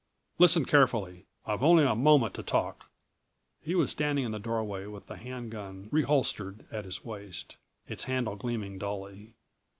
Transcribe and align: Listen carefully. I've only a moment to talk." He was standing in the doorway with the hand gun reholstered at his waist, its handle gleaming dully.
Listen 0.39 0.65
carefully. 0.65 1.27
I've 1.45 1.61
only 1.61 1.83
a 1.85 1.93
moment 1.93 2.33
to 2.33 2.41
talk." 2.41 2.89
He 3.61 3.75
was 3.75 3.91
standing 3.91 4.25
in 4.25 4.31
the 4.31 4.39
doorway 4.39 4.87
with 4.87 5.05
the 5.05 5.15
hand 5.15 5.51
gun 5.51 5.89
reholstered 5.91 6.65
at 6.71 6.85
his 6.85 7.05
waist, 7.05 7.57
its 7.87 8.05
handle 8.05 8.35
gleaming 8.35 8.79
dully. 8.79 9.35